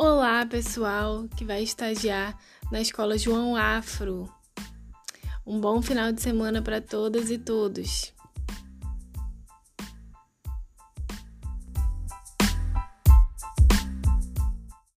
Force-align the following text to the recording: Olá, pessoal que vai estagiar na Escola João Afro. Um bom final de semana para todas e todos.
Olá, 0.00 0.46
pessoal 0.46 1.26
que 1.36 1.44
vai 1.44 1.64
estagiar 1.64 2.38
na 2.70 2.80
Escola 2.80 3.18
João 3.18 3.56
Afro. 3.56 4.32
Um 5.44 5.60
bom 5.60 5.82
final 5.82 6.12
de 6.12 6.22
semana 6.22 6.62
para 6.62 6.80
todas 6.80 7.32
e 7.32 7.36
todos. 7.36 8.14